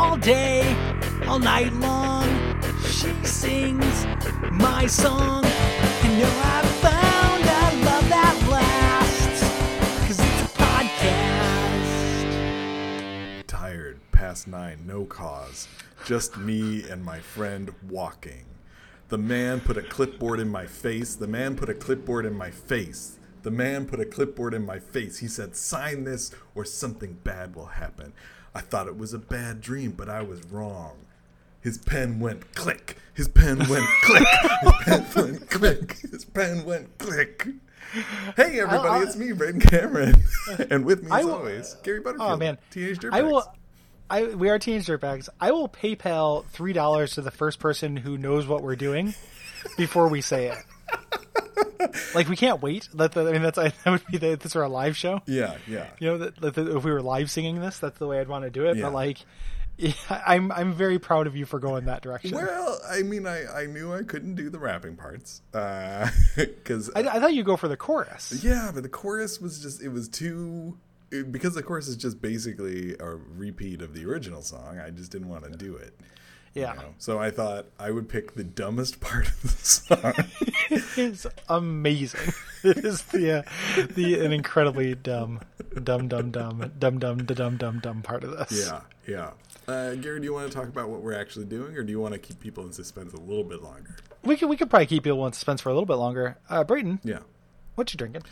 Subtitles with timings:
[0.00, 0.62] all day,
[1.26, 2.26] all night long.
[2.84, 4.06] She sings
[4.50, 5.44] my song.
[5.44, 9.42] And you know I found a love that lasts.
[10.06, 11.86] Cause it's a podcast.
[13.46, 15.68] Tired, past nine, no cause.
[16.06, 18.46] Just me and my friend walking.
[19.08, 21.14] The man put a clipboard in my face.
[21.14, 23.18] The man put a clipboard in my face.
[23.42, 25.18] The man put a clipboard in my face.
[25.18, 28.14] He said, Sign this or something bad will happen.
[28.54, 30.96] I thought it was a bad dream, but I was wrong.
[31.60, 32.96] His pen went click.
[33.14, 34.26] His pen went click.
[34.62, 35.92] His pen went click.
[36.10, 37.46] His pen went click.
[38.36, 40.22] Hey everybody, I- it's me, Braden Cameron,
[40.70, 42.30] and with me as will- always, Gary Butterfield.
[42.32, 43.12] Oh man, teenage dirtbags.
[43.14, 43.52] I will.
[44.08, 45.28] I we are teenage dirtbags.
[45.40, 49.14] I will PayPal three dollars to the first person who knows what we're doing
[49.76, 50.58] before we say it.
[52.14, 52.88] like we can't wait.
[52.92, 55.20] The, I mean that's that would be the, this is our live show.
[55.26, 55.86] Yeah, yeah.
[55.98, 58.44] You know that, that if we were live singing this, that's the way I'd want
[58.44, 58.76] to do it.
[58.76, 58.84] Yeah.
[58.84, 59.18] But like,
[59.76, 59.92] yeah,
[60.26, 62.32] I'm I'm very proud of you for going that direction.
[62.36, 67.00] Well, I mean, I, I knew I couldn't do the rapping parts uh, because I,
[67.00, 68.42] I thought you'd go for the chorus.
[68.44, 70.76] yeah, but the chorus was just it was too
[71.10, 74.78] it- because the chorus is just basically a repeat of the original song.
[74.78, 75.98] I just didn't want to do it.
[76.54, 76.94] You Yeah, know?
[76.98, 80.14] So I thought I would pick the dumbest part of the song.
[80.96, 82.32] it's amazing.
[82.62, 83.42] It is the uh,
[83.94, 85.40] the an incredibly dumb,
[85.82, 88.66] dumb, dumb, dumb, dumb, dumb, da- dumb, dumb, dumb part of this.
[88.66, 89.30] yeah, yeah.
[89.68, 92.00] Uh, Gary, do you want to talk about what we're actually doing, or do you
[92.00, 93.96] want to keep people in suspense a little bit longer?
[94.24, 96.36] we could we could probably keep people in suspense for a little bit longer.
[96.50, 97.20] Uh, Brayton, Yeah.
[97.76, 98.22] what you drinking?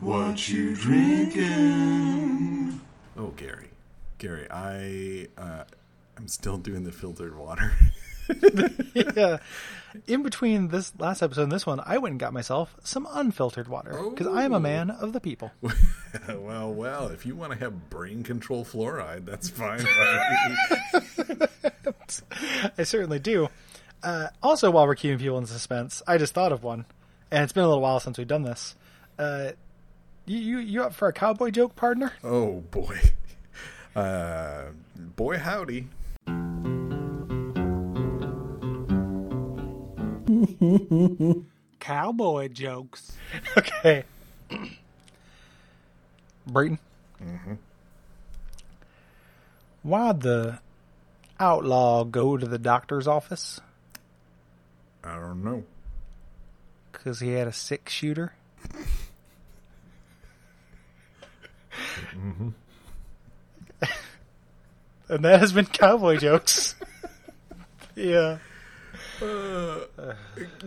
[0.00, 2.80] What you drinking?
[3.18, 3.68] Oh, Gary,
[4.18, 5.64] Gary, I uh,
[6.16, 7.72] I'm still doing the filtered water.
[8.94, 9.38] yeah.
[10.06, 13.68] In between this last episode and this one, I went and got myself some unfiltered
[13.68, 14.60] water because I am a Oh.
[14.60, 15.52] man of the people.
[16.28, 19.80] well, well, if you want to have brain control fluoride, that's fine.
[22.78, 23.48] I certainly do.
[24.02, 26.84] Uh, also, while we're keeping people in suspense, I just thought of one,
[27.30, 28.74] and it's been a little while since we've done this.
[29.18, 29.52] Uh,
[30.26, 32.12] you, you you up for a cowboy joke, partner?
[32.24, 32.98] oh boy,
[33.96, 34.64] uh,
[35.16, 35.88] boy howdy.
[41.80, 43.12] Cowboy jokes.
[43.56, 44.04] Okay.
[46.46, 46.78] Brayton.
[47.22, 47.54] Mm-hmm.
[49.82, 50.58] Why'd the
[51.38, 53.60] outlaw go to the doctor's office?
[55.04, 55.64] I don't know.
[56.92, 58.32] Because he had a six shooter.
[65.08, 66.74] and that has been cowboy jokes.
[67.94, 68.38] yeah.
[69.22, 69.78] Uh,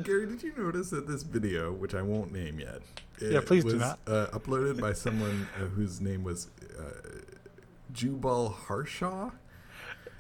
[0.02, 2.82] Gary, did you notice that this video, which I won't name yet,
[3.22, 4.00] Yeah, please do was, not.
[4.08, 6.48] Uh, uploaded by someone uh, whose name was
[6.80, 6.84] uh,
[7.94, 9.32] Jubal Harshaw.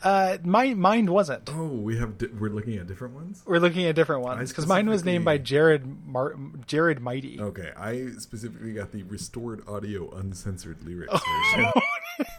[0.03, 1.49] Uh, mine, mine wasn't.
[1.53, 3.43] Oh, we have di- we're looking at different ones.
[3.45, 6.35] We're looking at different ones because mine was named by Jared Mar-
[6.67, 7.39] Jared Mighty.
[7.39, 11.53] Okay, I specifically got the restored audio uncensored lyrics Oh.
[11.55, 11.71] version.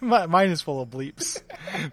[0.02, 1.42] Mine is full of bleeps.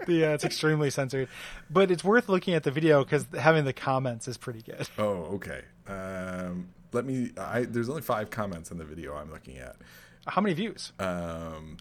[0.08, 1.30] the uh, it's extremely censored,
[1.70, 4.88] but it's worth looking at the video because having the comments is pretty good.
[4.98, 5.62] Oh, okay.
[5.88, 7.32] Um, let me.
[7.38, 9.78] I there's only five comments on the video I'm looking at.
[10.26, 10.92] How many views?
[11.00, 11.78] Um,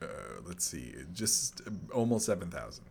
[0.00, 0.06] uh,
[0.46, 1.60] let's see, just
[1.92, 2.84] almost seven thousand.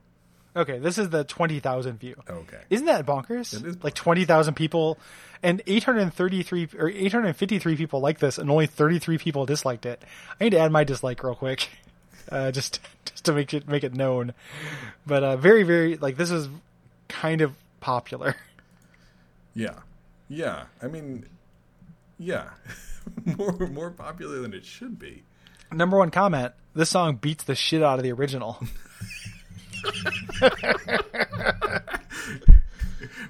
[0.56, 2.16] Okay, this is the twenty thousand view.
[2.28, 2.60] Okay.
[2.70, 3.54] Isn't that bonkers?
[3.54, 4.98] It is like twenty thousand people,
[5.44, 9.46] and eight hundred thirty-three or eight hundred fifty-three people like this, and only thirty-three people
[9.46, 10.02] disliked it.
[10.40, 11.70] I need to add my dislike real quick,
[12.32, 14.34] uh, just just to make it make it known.
[15.06, 16.50] But uh, very very like this is
[17.08, 18.36] kind of popular.
[19.56, 19.80] Yeah,
[20.30, 20.66] yeah.
[20.82, 21.26] I mean,
[22.18, 22.50] yeah,
[23.26, 25.24] more more popular than it should be.
[25.72, 28.60] Number one comment: This song beats the shit out of the original.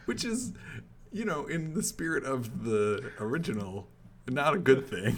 [0.05, 0.53] Which is,
[1.11, 3.87] you know, in the spirit of the original,
[4.27, 5.17] not a good thing.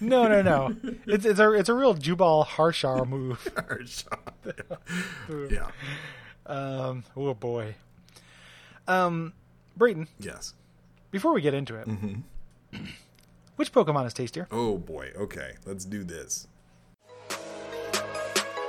[0.00, 0.76] No, no, no.
[1.06, 3.48] It's it's a it's a real Jubal Harshaw move.
[5.50, 5.70] yeah.
[6.44, 7.74] Um, oh boy.
[8.86, 9.32] Um,
[9.78, 10.52] Brayton, Yes.
[11.10, 11.88] before we get into it,
[13.56, 14.46] which Pokemon is tastier?
[14.50, 15.10] Oh boy.
[15.16, 15.52] Okay.
[15.64, 16.46] Let's do this.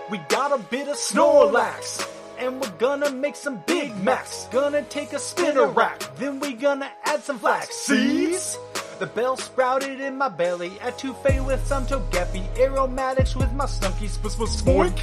[0.10, 2.08] We got a bit of Snorlax,
[2.40, 4.48] and we're gonna make some Big Macs.
[4.52, 8.58] Gonna take a spinner rack, then we gonna add some flax seeds.
[8.98, 14.34] The bell sprouted in my belly, Etouffee with some Togepi, aromatics with my Stunky sp-
[14.34, 15.00] sp- Spoink.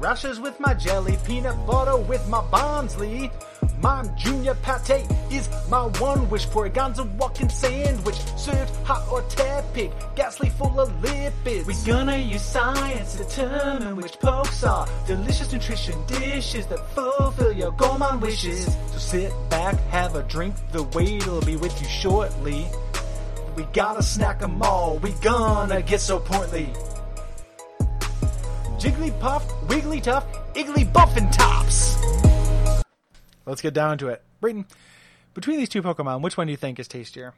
[0.00, 3.30] Rashes with my jelly, peanut butter with my Bonsley.
[3.82, 6.46] Mom Junior Pate is my one wish.
[6.46, 11.66] for a walking sandwich, served hot or tad pig, ghastly full of lipids.
[11.66, 17.72] We gonna use science to determine which pokes are delicious nutrition dishes that fulfill your
[17.72, 18.64] gourmand wishes.
[18.92, 22.66] So sit back, have a drink, the waiter will be with you shortly.
[23.56, 26.72] We gotta snack 'em all, we gonna get so portly.
[28.78, 30.24] Jigglypuff, Wigglytuff,
[30.54, 32.25] Iggly Buffin Tops.
[33.46, 34.22] Let's get down to it.
[34.40, 34.66] Brayton,
[35.34, 37.32] between these two Pokemon, which one do you think is tastier?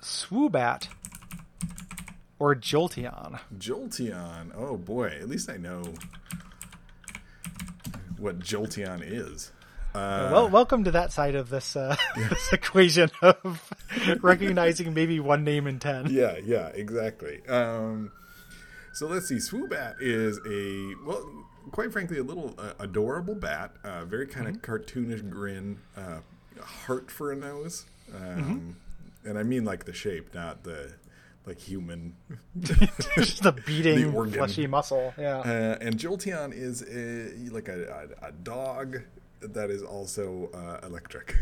[0.00, 0.88] Swoobat
[2.38, 3.40] or Jolteon?
[3.56, 4.52] Jolteon.
[4.54, 5.82] Oh boy, at least I know
[8.18, 9.50] what Jolteon is.
[9.94, 13.72] Uh, well, welcome to that side of this, uh, this equation of
[14.20, 16.06] recognizing maybe one name in ten.
[16.10, 17.46] yeah, yeah, exactly.
[17.46, 18.10] Um,
[18.92, 19.36] so let's see.
[19.36, 21.24] Swoobat is a well,
[21.72, 23.72] quite frankly, a little uh, adorable bat.
[23.82, 26.18] Uh, very kind of cartoonish grin, uh,
[26.60, 28.76] heart for a nose, um,
[29.24, 30.92] and I mean like the shape, not the
[31.46, 32.14] like human.
[33.14, 35.12] Just the beating, The fleshy muscle.
[35.18, 35.38] Yeah.
[35.40, 39.02] Uh, and Jolteon is a, like a, a, a dog
[39.40, 41.36] that is also uh, electric.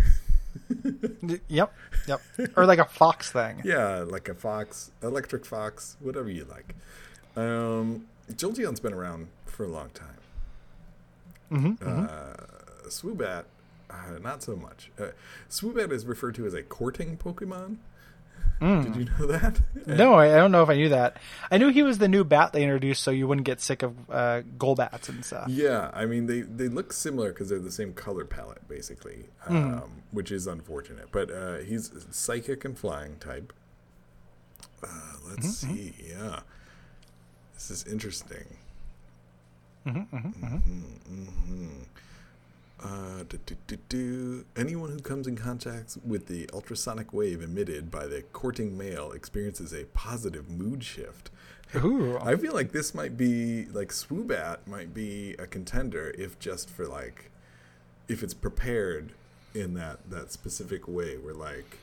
[1.48, 1.72] yep.
[2.08, 2.20] Yep.
[2.56, 3.62] Or like a fox thing.
[3.64, 6.74] yeah, like a fox, electric fox, whatever you like.
[7.36, 10.08] Um, Jolteon's been around for a long time.
[11.52, 13.44] Mm-hmm, Uh, Swoobat,
[13.90, 14.90] uh, not so much.
[14.99, 15.08] Uh,
[15.50, 17.76] Swoobat is referred to as a courting Pokemon.
[18.60, 19.60] Did you know that?
[19.87, 21.16] No, I I don't know if I knew that.
[21.50, 23.94] I knew he was the new bat they introduced, so you wouldn't get sick of
[24.08, 25.49] uh, Golbats and stuff.
[25.49, 30.02] Yeah, I mean they they look similar because they're the same color palette basically, um,
[30.12, 31.08] which is unfortunate.
[31.10, 33.52] But uh, he's psychic and flying type.
[34.82, 34.88] Uh,
[35.28, 35.94] let's see.
[36.08, 36.40] Yeah,
[37.55, 38.58] this is interesting.
[39.87, 41.69] Mhm,
[42.82, 44.44] Uh, do, do, do, do.
[44.56, 49.73] Anyone who comes in contact with the ultrasonic wave emitted by the courting male experiences
[49.73, 51.31] a positive mood shift.
[51.76, 52.19] Ooh.
[52.19, 56.87] I feel like this might be like Swoobat might be a contender if just for
[56.87, 57.31] like
[58.08, 59.12] if it's prepared
[59.55, 61.79] in that that specific way where like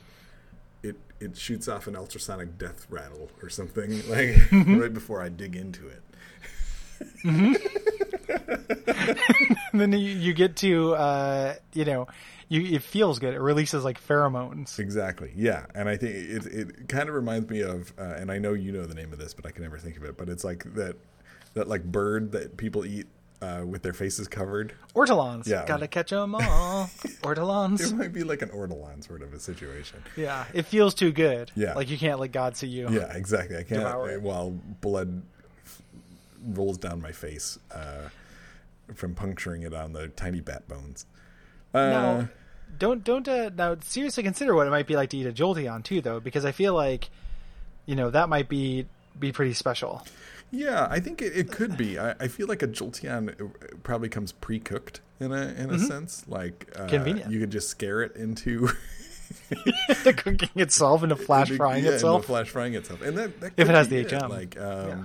[0.82, 5.56] it it shoots off an ultrasonic death rattle or something like right before I dig
[5.56, 6.02] into it.
[7.24, 7.56] And
[9.72, 12.08] then you, you get to, uh, you know,
[12.48, 13.34] you it feels good.
[13.34, 14.78] It releases like pheromones.
[14.78, 15.32] Exactly.
[15.36, 18.52] Yeah, and I think it it kind of reminds me of, uh, and I know
[18.54, 20.16] you know the name of this, but I can never think of it.
[20.16, 20.96] But it's like that
[21.54, 23.06] that like bird that people eat
[23.42, 24.74] uh, with their faces covered.
[24.94, 25.46] Ortolans.
[25.46, 25.64] Yeah.
[25.66, 26.90] Gotta catch 'em all.
[27.24, 27.80] Ortolans.
[27.80, 30.02] It might be like an ortolan sort of a situation.
[30.16, 30.44] Yeah.
[30.52, 31.50] It feels too good.
[31.54, 31.74] Yeah.
[31.74, 32.88] Like you can't let God see you.
[32.90, 33.56] Yeah, exactly.
[33.56, 34.50] I can't Devour while
[34.80, 35.22] blood
[36.44, 38.08] rolls down my face uh,
[38.94, 41.06] from puncturing it on the tiny bat bones.
[41.74, 42.28] Uh, Now,
[42.78, 45.82] don't don't uh, now seriously consider what it might be like to eat a Jolteon
[45.84, 47.10] too, though, because I feel like,
[47.86, 48.86] you know, that might be
[49.18, 50.06] be pretty special.
[50.52, 51.96] Yeah, I think it, it could be.
[51.98, 56.24] I, I feel like a Jolteon uh, probably comes pre-cooked in a in a sense.
[56.26, 56.88] Like uh, Mm-hmm.
[56.88, 57.30] Convenient.
[57.32, 58.68] You could just scare it into
[59.48, 62.24] the cooking itself and the flash frying yeah, into itself.
[62.26, 64.28] flash frying itself, and that, that If it has the HM.
[64.30, 65.02] Like, um, Yeah.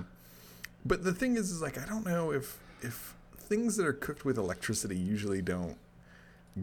[0.84, 3.14] but the thing is, is like I don't know if if
[3.46, 5.76] things that are cooked with electricity usually don't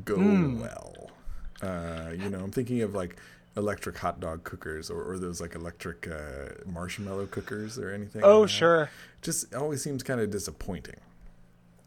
[0.06, 0.60] go Hmm.
[0.60, 1.12] well.
[1.62, 3.16] Uh, you know, I'm thinking of like
[3.56, 8.24] electric hot dog cookers or, or those like electric uh, marshmallow cookers or anything.
[8.24, 8.90] Oh, like sure.
[9.22, 10.98] Just always seems kind of disappointing.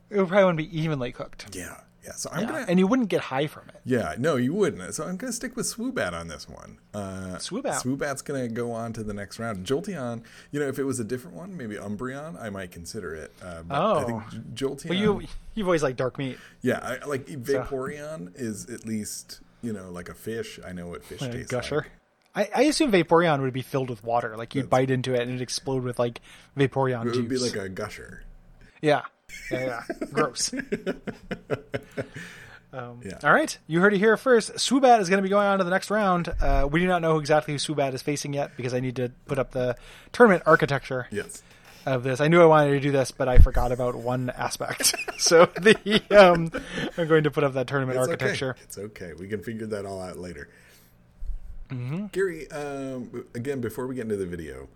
[0.08, 1.54] It would probably wouldn't be evenly cooked.
[1.54, 2.12] Yeah, yeah.
[2.12, 2.46] So I'm Yeah.
[2.46, 2.66] gonna.
[2.68, 3.80] And you wouldn't get high from it.
[3.84, 4.94] yeah, no, you wouldn't.
[4.94, 6.78] So I'm gonna stick with Swoobat on this one.
[6.94, 7.82] Uh, Swoobat.
[7.82, 9.66] Swoobat's gonna go on to the next round.
[9.66, 10.22] Jolteon,
[10.52, 13.32] you know, if it was a different one, maybe Umbreon, I might consider it.
[13.42, 14.36] Uh, but I think Oh.
[14.54, 14.88] Jolteon.
[14.90, 16.38] Well, you you've always liked dark meat.
[16.62, 20.58] yeah, I, like Vaporeon is at least you know like a fish.
[20.64, 21.76] I know what fish Uh, tastes gusher.
[21.76, 22.50] like.
[22.54, 24.36] I, I assume Vaporeon would be filled with water.
[24.36, 26.20] Like you'd bite into it and it'd explode with like
[26.56, 27.16] Vaporeon It juice.
[27.16, 28.24] would be like a gusher.
[28.82, 29.02] yeah,
[29.50, 29.82] yeah.
[30.12, 30.52] Gross.
[32.72, 33.18] Um, Yeah.
[33.22, 34.52] All right, you heard it here first.
[34.54, 36.28] Swoobat is going to be going on to the next round.
[36.40, 39.10] Uh, we do not know exactly who Swoobat is facing yet because I need to
[39.24, 39.76] put up the
[40.12, 41.42] tournament architecture Yes.
[41.86, 42.20] of this.
[42.20, 44.94] I knew I wanted to do this, but I forgot about one aspect.
[45.18, 46.50] so the um,
[46.98, 48.50] I'm going to put up that tournament It's architecture.
[48.50, 48.60] Okay.
[48.64, 49.12] It's okay.
[49.18, 50.50] We can figure that all out later.
[51.70, 52.06] Mm-hmm.
[52.06, 54.68] Gary, um, again, before we get into the video,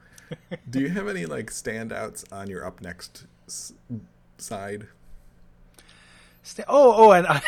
[0.70, 3.26] do you have any like standouts on your up next
[4.42, 4.86] side?
[6.66, 7.42] Oh, oh, and I,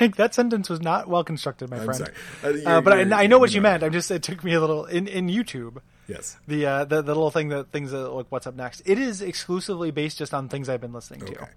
[0.00, 2.10] like that sentence was not well constructed, my I'm friend.
[2.44, 3.82] Uh, Uh, but I, I know what you meant.
[3.82, 5.80] I'm just it took me a little in in YouTube.
[6.06, 6.36] Yes.
[6.46, 8.82] The uh the, the little thing that things that like what's up next.
[8.84, 11.48] It is exclusively based just on things I've been listening to.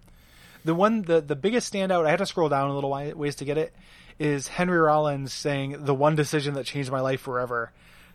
[0.63, 2.05] The one the the biggest standout.
[2.05, 3.73] I had to scroll down a little ways to get it.
[4.19, 7.71] Is Henry Rollins saying the one decision that changed my life forever.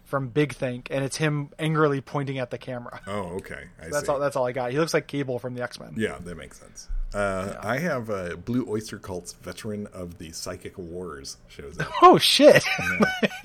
[0.07, 3.01] From Big Think, and it's him angrily pointing at the camera.
[3.07, 3.65] Oh, okay.
[3.81, 4.13] I That's see.
[4.13, 4.19] all.
[4.19, 4.71] That's all I got.
[4.73, 5.93] He looks like Cable from the X Men.
[5.97, 6.89] Yeah, that makes sense.
[7.15, 11.91] Uh, I have uh, Blue Oyster Cult's veteran of the Psychic Wars shows up.
[12.03, 12.65] Oh shit!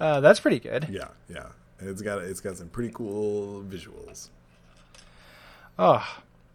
[0.00, 0.86] uh, that's pretty good.
[0.90, 1.46] yeah, yeah.
[1.80, 4.28] It's got it's got some pretty cool visuals.
[5.78, 6.04] Oh,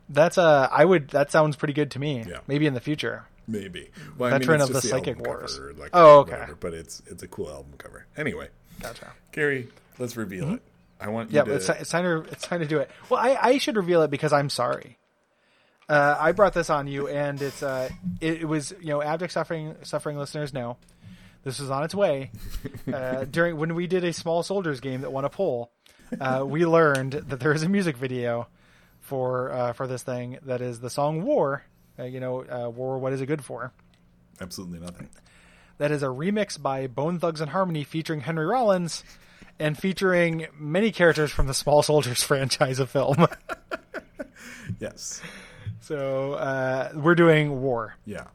[0.09, 1.09] that's uh, I would.
[1.09, 2.23] That sounds pretty good to me.
[2.27, 2.39] Yeah.
[2.47, 3.25] Maybe in the future.
[3.47, 3.89] Maybe.
[4.17, 5.55] Well, Veteran it's of the Psychic Wars.
[5.57, 6.31] cover, like, Oh, okay.
[6.31, 8.05] whatever, but it's it's a cool album cover.
[8.17, 8.49] Anyway,
[8.81, 9.11] Gotcha.
[9.31, 9.67] Gary,
[9.99, 10.61] let's reveal it.
[10.99, 11.53] I want you Yeah, to.
[11.55, 12.89] it's, it's time to it's time to do it.
[13.09, 14.97] Well, I, I should reveal it because I'm sorry.
[15.87, 17.89] Uh, I brought this on you, and it's uh,
[18.21, 20.77] it, it was you know abject suffering suffering listeners know
[21.43, 22.31] this was on its way.
[22.93, 25.71] Uh, during when we did a small soldiers game that won a poll,
[26.21, 28.47] uh, we learned that there is a music video
[29.01, 31.63] for uh, for this thing that is the song "War."
[31.97, 33.71] Uh, you know, uh, "War." What is it good for?
[34.39, 35.09] Absolutely nothing.
[35.77, 39.03] That is a remix by Bone Thugs and Harmony featuring Henry Rollins
[39.59, 43.27] and featuring many characters from the Small Soldiers franchise of film.
[44.79, 45.21] Yes.
[45.81, 48.25] so uh, we're doing War Yeah.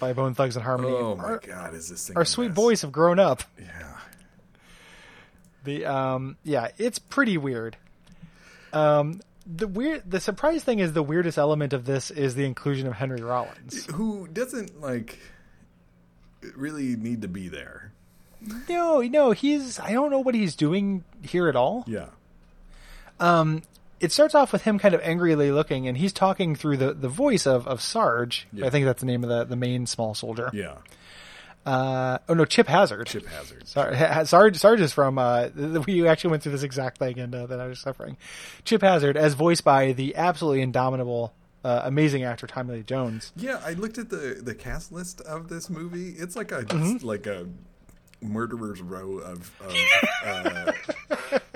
[0.00, 0.90] by Bone Thugs and Harmony.
[0.92, 2.16] Oh my our, God, is this thing?
[2.16, 2.56] our sweet mess?
[2.56, 3.42] boys have grown up.
[3.58, 3.98] Yeah.
[5.64, 7.76] The um yeah, it's pretty weird.
[8.72, 12.86] Um the weird the surprise thing is the weirdest element of this is the inclusion
[12.88, 13.86] of Henry Rollins.
[13.86, 15.18] Who doesn't like
[16.54, 17.92] really need to be there?
[18.68, 21.84] No, no, he's I don't know what he's doing here at all.
[21.86, 22.08] Yeah.
[23.18, 23.62] Um,
[23.98, 27.08] it starts off with him kind of angrily looking, and he's talking through the, the
[27.08, 28.46] voice of, of Sarge.
[28.52, 28.66] Yeah.
[28.66, 30.50] I think that's the name of the, the main small soldier.
[30.52, 30.74] Yeah.
[31.64, 33.08] Uh, oh no, Chip Hazard.
[33.08, 33.66] Chip Hazard.
[33.66, 35.18] Sorry, Sarge, Sarge is from.
[35.18, 35.48] Uh,
[35.86, 38.16] we actually went through this exact thing, and uh, that I was suffering.
[38.64, 41.32] Chip Hazard, as voiced by the absolutely indomitable,
[41.66, 43.32] uh, amazing actor Tommy Lee Jones.
[43.36, 46.10] Yeah, I looked at the the cast list of this movie.
[46.10, 47.04] It's like a Mm-hmm.
[47.06, 47.46] like a
[48.22, 49.74] murderer's row of, of
[50.24, 50.72] uh,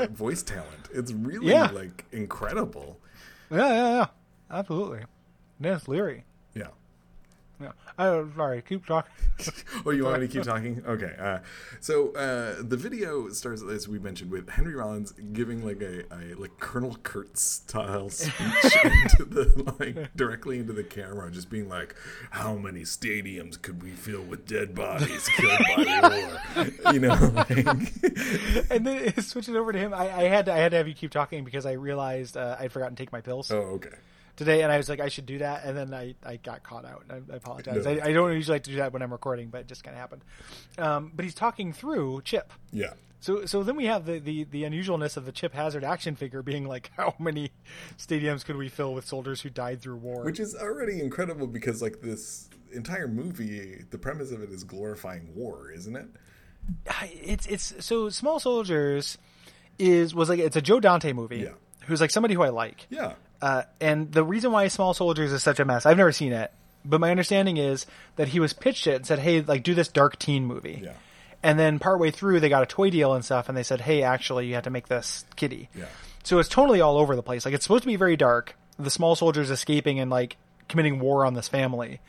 [0.10, 0.88] voice talent.
[0.92, 1.70] It's really Yeah.
[1.70, 2.98] like incredible.
[3.50, 4.06] Yeah, yeah, yeah,
[4.50, 5.04] absolutely.
[5.60, 6.24] Denis Leary.
[7.60, 7.72] Yeah.
[7.98, 9.10] I, sorry, keep talking.
[9.86, 10.82] Oh, you want me to keep talking?
[10.86, 11.14] Okay.
[11.18, 11.38] Uh,
[11.80, 16.34] so uh, the video starts, as we mentioned, with Henry Rollins giving like a, a
[16.34, 21.94] like Colonel Kurtz style speech into the like directly into the camera, just being like,
[22.30, 27.66] "How many stadiums could we fill with dead bodies killed by war?" You know, like,
[28.70, 30.94] and then switching over to him, I, I had to, I had to have you
[30.94, 33.50] keep talking because I realized uh, I'd forgotten to take my pills.
[33.50, 33.96] oh, okay.
[34.36, 36.84] Today, and I was like, I should do that, and then I, I got caught
[36.84, 37.04] out.
[37.10, 37.84] I, I apologize.
[37.84, 37.90] No.
[37.90, 39.94] I, I don't usually like to do that when I'm recording, but it just kind
[39.94, 40.24] of happened.
[40.78, 42.52] Um, but he's talking through Chip.
[42.72, 42.92] Yeah.
[43.20, 46.42] So so then we have the, the, the unusualness of the Chip Hazard action figure
[46.42, 47.52] being like, how many
[47.98, 50.24] stadiums could we fill with soldiers who died through war?
[50.24, 55.34] Which is already incredible because like this entire movie, the premise of it is glorifying
[55.34, 56.06] war, isn't it?
[57.02, 59.18] it's it's so Small Soldiers
[59.78, 61.38] is was like it's a Joe Dante movie.
[61.38, 61.52] Yeah.
[61.86, 62.86] Who's like somebody who I like.
[62.90, 63.14] Yeah.
[63.42, 66.52] Uh, and the reason why Small Soldiers is such a mess, I've never seen it,
[66.84, 69.88] but my understanding is that he was pitched it and said, "Hey, like do this
[69.88, 70.92] dark teen movie." Yeah.
[71.42, 74.02] And then partway through, they got a toy deal and stuff, and they said, "Hey,
[74.02, 75.86] actually, you have to make this kitty." Yeah.
[76.22, 77.46] So it's totally all over the place.
[77.46, 78.56] Like it's supposed to be very dark.
[78.78, 80.36] The small soldiers escaping and like
[80.68, 82.00] committing war on this family,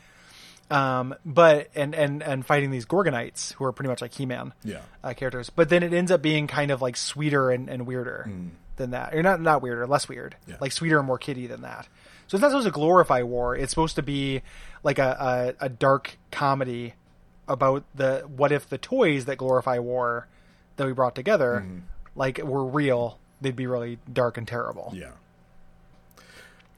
[0.70, 4.80] um, but and and and fighting these Gorgonites who are pretty much like He-Man Yeah.
[5.02, 5.50] uh, characters.
[5.50, 8.30] But then it ends up being kind of like sweeter and, and weirder
[8.76, 10.36] than that, or not not weirder, less weird.
[10.46, 10.56] Yeah.
[10.60, 11.88] like sweeter and more kitty than that.
[12.26, 13.54] So it's not supposed to glorify war.
[13.56, 14.42] It's supposed to be
[14.82, 16.94] like a, a, a dark comedy
[17.48, 20.26] about the what if the toys that glorify war
[20.76, 21.78] that we brought together, Hmm.
[22.16, 24.92] like were real, they'd be really dark and terrible.
[24.96, 25.10] Yeah.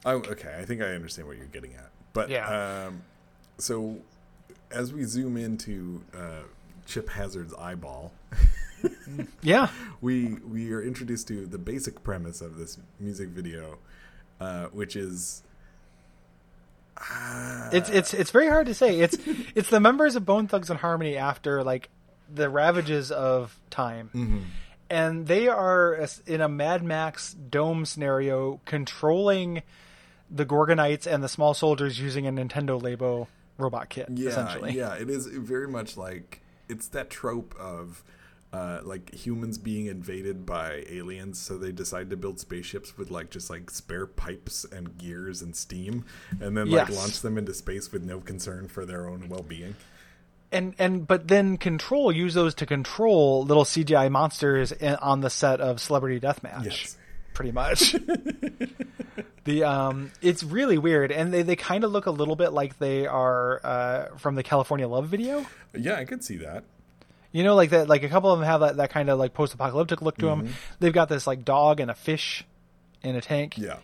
[0.05, 0.55] Oh, okay.
[0.59, 1.89] I think I understand what you're getting at.
[2.13, 2.85] But Yeah.
[2.87, 3.03] um,
[3.57, 3.97] so
[4.71, 6.43] as we zoom into uh,
[6.85, 8.11] Chip Hazard's eyeball,
[9.41, 9.67] Yeah,
[10.01, 13.77] we we are introduced to the basic premise of this music video,
[14.39, 15.43] uh, which is
[17.71, 18.99] it's it's it's very hard to say.
[18.99, 19.17] It's
[19.55, 21.89] it's the members of Bone Thugs and Harmony after like
[22.33, 24.09] the ravages of time,
[24.89, 29.61] and they are in a Mad Max dome scenario, controlling
[30.31, 33.27] the Gorgonites and the small soldiers using a Nintendo Labo
[33.57, 34.07] robot kit.
[34.09, 34.31] yeah,
[34.75, 34.93] yeah.
[34.95, 38.03] It is very much like it's that trope of.
[38.53, 43.29] Uh, like humans being invaded by aliens, so they decide to build spaceships with like
[43.29, 46.05] just like spare pipes and gears and steam,
[46.39, 46.97] and then like Yes.
[46.97, 49.75] launch them into space with no concern for their own well-being.
[50.53, 55.29] and and but then control use those to control little CGI monsters in, on the
[55.29, 56.63] set of Celebrity Deathmatch.
[56.65, 56.97] Yes.
[57.33, 57.93] pretty much.
[59.43, 62.79] the um, it's really weird, and they they kind of look a little bit like
[62.79, 65.45] they are uh, from the California Love video.
[65.77, 66.63] Yeah, I could see that.
[67.35, 67.89] You know, like that.
[67.89, 70.53] Like a couple of them have that, that kind of like post-apocalyptic look to them.
[70.79, 72.45] They've got this like dog and a fish
[73.03, 73.57] in a tank.
[73.57, 73.79] Yeah.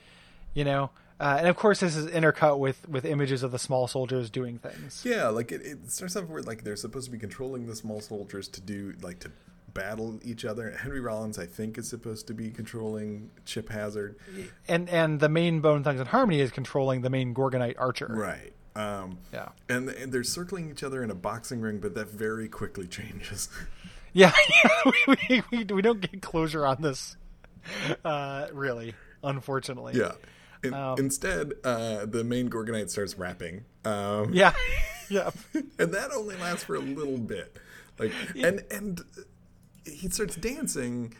[0.53, 0.89] You know,
[1.20, 4.58] uh, and of course this is intercut with with images of the small soldiers doing
[4.58, 5.03] things.
[5.03, 8.00] Yeah, like it, it starts off where like they're supposed to be controlling the small
[8.00, 9.31] soldiers to do like to
[9.74, 10.72] battle each other.
[10.72, 14.15] Henry Rollins, I think, is supposed to be controlling Chip Hazard.
[14.70, 18.08] And and the main Bone Thugs and Harmony is controlling the main Gorgonite archer.
[18.10, 18.53] Right.
[18.75, 19.50] Um, Yeah.
[19.70, 23.50] and and they're circling each other in a boxing ring, but that very quickly changes.
[24.13, 24.34] Yeah,
[24.86, 27.16] we, we, we, we don't get closure on this,
[28.04, 29.94] uh, really, unfortunately.
[29.96, 30.12] yeah.
[30.66, 33.63] In, Um, instead, uh, the main Gorgonite starts rapping.
[33.86, 34.54] Um, Yeah.
[35.10, 35.30] yeah.
[35.54, 37.56] and that only lasts for a little bit.
[37.98, 39.01] Like, and and
[39.86, 41.13] he starts dancing,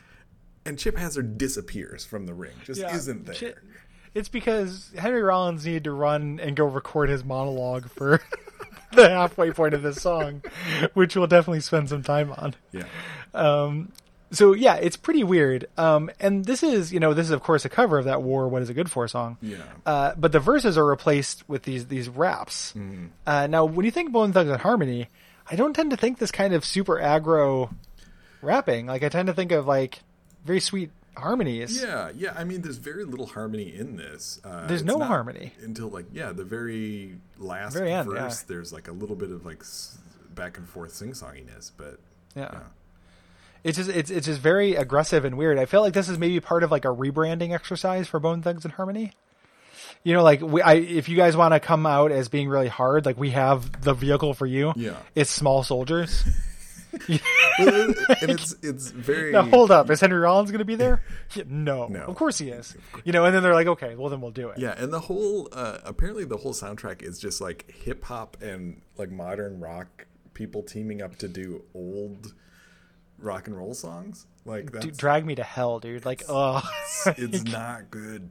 [0.65, 2.53] and Chip Hazard disappears from the ring.
[2.65, 2.93] Just Yeah.
[2.93, 3.36] isn't there.
[3.36, 3.58] Shit.
[4.13, 8.21] It's because Henry Rollins needed to run and go record his monologue for
[8.93, 10.43] the halfway point of this song,
[10.93, 12.55] which we'll definitely spend some time on.
[12.71, 12.83] Yeah.
[14.33, 15.67] So yeah, it's pretty weird.
[15.77, 18.47] Um, and this is, you know, this is of course a cover of that "War
[18.47, 19.37] What Is It Good For" song.
[19.41, 19.57] Yeah.
[19.85, 22.71] Uh, but the verses are replaced with these these raps.
[22.71, 23.07] Mm-hmm.
[23.27, 25.07] Uh, now, when you think Bone Thugs and Harmony,
[25.49, 27.73] I don't tend to think this kind of super aggro
[28.41, 28.85] rapping.
[28.85, 29.99] Like I tend to think of like
[30.45, 31.81] very sweet harmonies.
[31.81, 32.33] Yeah, yeah.
[32.37, 34.39] I mean, there's very little harmony in this.
[34.43, 35.53] Uh, There's no harmony.
[35.61, 38.23] until like yeah, the very last Very end, yeah.
[38.23, 38.41] verse.
[38.43, 39.63] There's like a little bit of like
[40.33, 41.99] back and forth sing songiness, but
[42.35, 42.49] Yeah.
[42.53, 42.59] yeah.
[43.63, 45.59] It's just it's it's just very aggressive and weird.
[45.59, 48.65] I feel like this is maybe part of like a rebranding exercise for Bone Thugs
[48.65, 49.11] and Harmony.
[50.03, 52.69] You know, like we, I, if you guys want to come out as being really
[52.69, 54.73] hard, like we have the vehicle for you.
[54.75, 54.95] Yeah.
[55.13, 56.23] it's small soldiers.
[57.57, 57.95] and
[58.29, 61.01] it's it's very Now hold up, is Henry Rollins going to be there?
[61.33, 62.01] Yeah, no, No.
[62.01, 62.75] of course he is.
[63.05, 64.57] You know, and then they're like, okay, well then we'll do it.
[64.60, 68.81] Yeah, and the whole uh, apparently the whole soundtrack is just like hip hop and
[68.98, 72.33] like modern rock people teaming up to do old
[73.17, 74.25] rock and roll songs.
[74.43, 76.03] Like Dude, drag me to hell, dude.
[76.05, 76.62] Like, oh,
[77.05, 78.29] it's not good.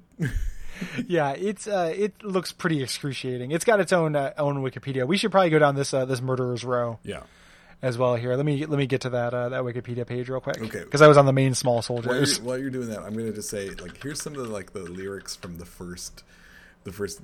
[1.06, 3.52] yeah, it's uh, it looks pretty excruciating.
[3.52, 5.06] It's got its own uh, own Wikipedia.
[5.06, 6.99] We should probably go down this uh, this murderer's row.
[7.02, 7.23] yeah.
[7.82, 8.34] As well here.
[8.36, 10.60] Let me let me get to that uh, that Wikipedia page real quick.
[10.60, 10.80] Okay.
[10.80, 12.40] Because I was on the main small While you're, soldiers.
[12.40, 14.82] while you're doing that, I'm gonna just say like here's some of the, like the
[14.82, 16.25] lyrics from the first
[16.84, 17.21] the first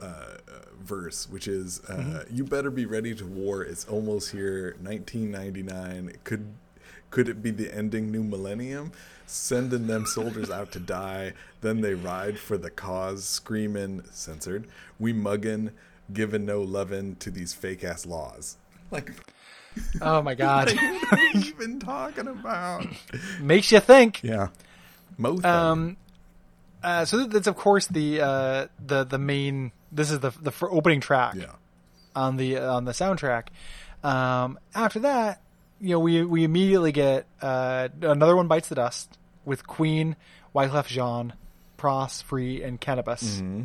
[0.00, 0.38] uh, uh,
[0.80, 2.36] verse, which is uh, Mm-hmm.
[2.36, 3.62] "You better be ready to war.
[3.62, 4.76] It's almost here.
[4.82, 6.54] 1999 could."
[7.10, 8.90] Could it be the ending new millennium?
[9.24, 14.66] Sending them soldiers out to die, then they ride for the cause, screaming, censored,
[14.98, 15.70] we muggin',
[16.12, 18.56] giving no lovin' to these fake ass laws.
[18.90, 19.12] Like,
[20.00, 22.86] Oh my god, what are you even talking about?
[23.40, 24.22] makes you think.
[24.22, 24.48] Yeah.
[25.18, 25.96] Mo Um,
[26.82, 29.72] uh, so that's of course the uh, the the main.
[29.92, 31.52] This is the the opening track Yeah.
[32.16, 33.44] on the on the soundtrack.
[34.02, 35.40] Um, after that,
[35.80, 40.16] you know, we we immediately get uh, another one bites the dust with Queen,
[40.54, 41.32] Wyclef Jean,
[41.78, 43.22] Pras, Free, and Canibus.
[43.40, 43.62] Mm-hmm.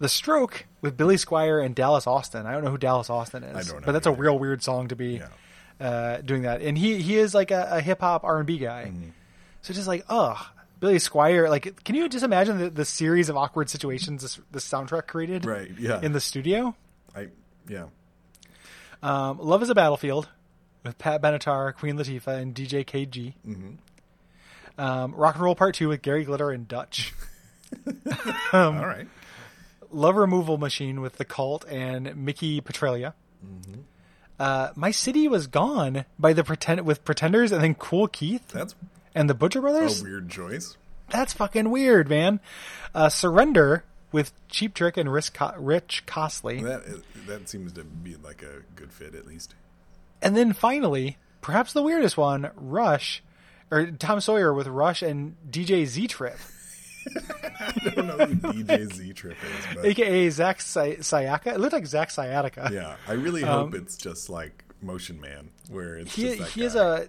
[0.00, 2.46] The Stroke with Billy Squier and Dallas Austin.
[2.46, 4.62] I don't know who Dallas Austin is, I don't know but that's a real weird
[4.62, 5.20] song to be
[5.80, 5.86] Yeah.
[5.86, 6.62] uh, doing that.
[6.62, 8.86] And he he is like a, a hip hop R and B guy.
[8.88, 9.10] Mm-hmm.
[9.62, 10.38] So just like, ugh,
[10.80, 11.48] Billy Squier.
[11.50, 15.44] Like, can you just imagine the, the series of awkward situations this, this soundtrack created
[15.44, 15.70] Right.
[15.78, 16.00] Yeah.
[16.02, 16.74] in the studio?
[17.14, 17.28] I
[17.68, 17.84] yeah.
[19.02, 20.28] Um, Love is a Battlefield
[20.82, 23.34] with Pat Benatar, Queen Latifah, and DJ KG.
[23.46, 24.80] Mm-hmm.
[24.80, 27.12] Um, Rock and Roll Part 2 with Gary Glitter and Dutch.
[28.52, 29.06] All right.
[29.90, 33.14] Love Removal Machine with The Cult and Mickey Petralia.
[33.44, 33.80] Mm-hmm.
[34.38, 38.74] Uh, My City Was Gone by the pretend with Pretenders and then Kool Keith That's
[39.14, 40.00] and the Butcher Brothers.
[40.00, 40.76] a weird choice.
[41.10, 42.40] That's fucking weird, man.
[42.94, 46.62] Uh, Surrender with Cheap Trick and Rich, Co- Rich Costly.
[46.62, 49.54] That is- that seems to be like a good fit at least.
[50.22, 53.22] And then finally, perhaps the weirdest one, Rush,
[53.70, 56.38] or Tom Sawyer with Rush and DJ Z Trip,
[57.60, 58.34] I don't know who
[58.64, 61.54] DJ Z Trip is, but aka Zach Sciacca.
[61.54, 62.70] It looked like Zach Sciatica.
[62.72, 66.74] yeah, I really hope it's just like Motion Man, where it's Um, He, he is
[66.74, 67.08] a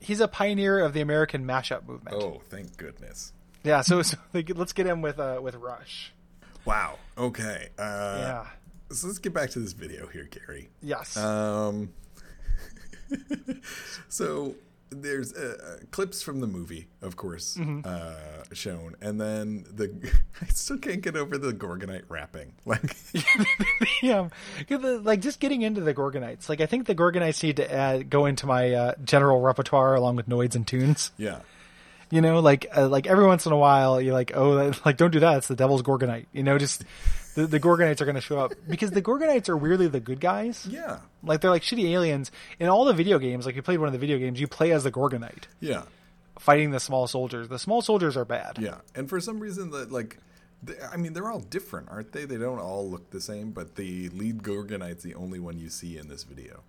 [0.00, 2.16] he's a pioneer of the American mashup movement.
[2.20, 3.32] Oh, thank goodness!
[3.64, 6.12] Yeah, so, so let's get him with uh, with Rush.
[6.64, 6.98] Wow.
[7.18, 7.68] Okay.
[7.78, 8.46] Uh, Yeah.
[8.90, 10.68] So let's get back to this video here, Gary.
[10.82, 11.16] Yes.
[11.16, 11.90] Um,
[14.08, 14.54] so
[14.94, 17.80] there's uh, uh, clips from the movie, of course, Mm-hmm.
[17.84, 19.90] uh, shown, and then the
[20.42, 22.52] I still can't get over the Gorgonite rapping.
[22.66, 22.94] Like,
[24.02, 24.28] yeah,
[24.68, 26.48] the- like just getting into the Gorgonites.
[26.48, 30.16] Like I think the Gorgonites need to add, go into my uh, general repertoire along
[30.16, 31.10] with Noids and Tunes.
[31.16, 31.40] yeah,
[32.10, 35.10] You know, like uh, like every once in a while, you're like, oh, like don't
[35.12, 35.38] do that.
[35.38, 36.26] It's the Devil's Gorgonite.
[36.32, 36.84] You know, just
[37.34, 40.20] the, the Gorgonites are going to show up because the Gorgonites are weirdly the good
[40.20, 40.66] guys.
[40.68, 40.98] Yeah.
[41.22, 43.46] Like they're like shitty aliens in all the video games.
[43.46, 45.82] Like you played one of the video games, you play as the Gorgonite Yeah.
[46.38, 47.48] fighting the small soldiers.
[47.48, 48.58] The small soldiers are bad.
[48.60, 48.78] Yeah.
[48.94, 50.18] And for some reason, that like,
[50.62, 52.24] they, I mean, they're all different, aren't they?
[52.24, 55.98] They don't all look the same, but the lead Gorgonite's the only one you see
[55.98, 56.62] in this video.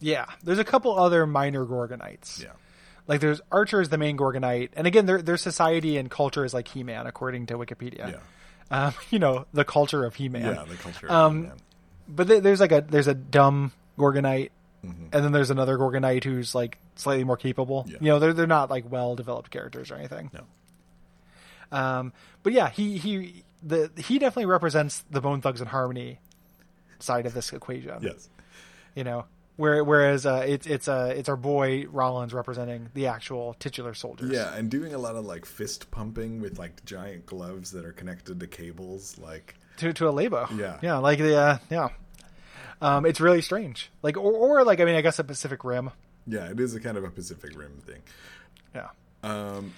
[0.00, 2.42] Yeah, there's a couple other minor Gorgonites.
[2.42, 2.52] Yeah.
[3.06, 6.54] Like there's Archer is the main Gorgonite, and again, their their society and culture is
[6.54, 8.12] like He-Man, according to Wikipedia.
[8.12, 8.16] Yeah.
[8.70, 10.42] Um, you know, the culture of He-Man.
[10.54, 10.64] Yeah.
[10.68, 11.06] The culture.
[11.06, 11.52] of Um.
[12.08, 14.50] But there- there's like a there's a dumb Gorgonite,
[14.84, 15.04] Mm-hmm.
[15.12, 17.84] and then there's another Gorgonite who's like slightly more capable.
[17.86, 17.98] Yeah.
[18.00, 20.30] You know, they're they're not like well developed characters or anything.
[20.32, 20.44] No.
[21.78, 26.18] Um, but yeah, he he the he definitely represents the Bone Thugs and Harmony
[26.98, 27.92] side of this equation.
[28.00, 28.28] Yes.
[28.94, 29.26] You know,
[29.60, 34.30] where whereas uh, it's it's uh, it's our boy Rollins representing the actual titular soldiers.
[34.32, 37.92] Yeah, and doing a lot of like fist pumping with like giant gloves that are
[37.92, 40.50] connected to cables, like to to a labo.
[40.58, 40.78] Yeah.
[40.82, 41.88] yeah, like the uh, yeah.
[42.80, 43.90] Um, it's really strange.
[44.02, 45.90] Like or, or like I mean I guess a Pacific Rim.
[46.26, 48.00] yeah, it is a kind of a Pacific Rim thing.
[48.74, 48.88] Yeah.
[49.22, 49.74] Um,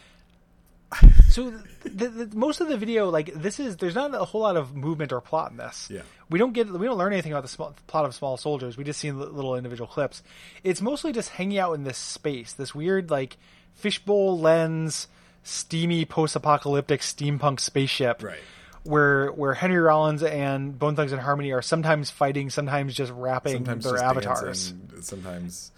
[1.31, 1.51] So
[1.85, 4.77] the, the, most of the video, like this is, there's not a whole lot of
[4.77, 5.89] movement or plot in this.
[5.91, 6.03] Yeah.
[6.31, 8.77] We don't get, we don't learn anything about the small, plot of Small Soldiers.
[8.77, 10.23] We just see little individual clips.
[10.63, 13.37] It's mostly just hanging out in this space, this weird like
[13.75, 15.09] fishbowl lens,
[15.43, 18.23] steamy post-apocalyptic steampunk spaceship.
[18.23, 18.39] right.
[18.85, 23.55] Where where Henry Rollins and Bone Thugs and Harmony are sometimes fighting, sometimes just rapping
[23.55, 24.73] Sometimes their just avatars.
[24.73, 25.72] dancing, sometimes,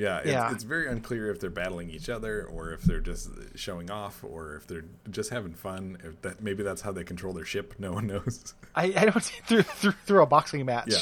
[0.00, 0.50] yeah, it's, Yeah.
[0.52, 4.56] it's very unclear if they're battling each other or if they're just showing off or
[4.56, 5.98] if they're just having fun.
[6.02, 7.74] If that maybe that's how they control their ship.
[7.78, 8.54] No one knows.
[8.74, 10.98] I, I don't see through, through through a boxing match Yeah.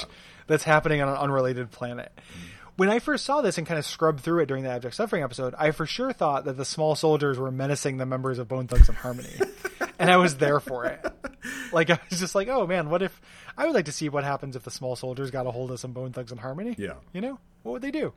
[0.48, 2.10] that's happening on an unrelated planet.
[2.16, 2.54] Mm.
[2.76, 5.24] When I first saw this and kind of scrubbed through it during the Abject Suffering
[5.24, 8.68] episode, I for sure thought that the small soldiers were menacing the members of Bone
[8.68, 9.32] Thugs and Harmony,
[9.98, 11.04] and I was there for it.
[11.72, 13.20] Like I was just like, oh man, what if
[13.56, 15.80] I would like to see what happens if the small soldiers got a hold of
[15.80, 16.76] some Bone Thugs and Harmony?
[16.78, 16.94] Yeah.
[17.12, 18.12] you know, what would they do?